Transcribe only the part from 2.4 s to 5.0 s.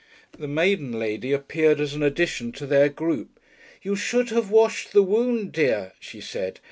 to their group. "You should have washed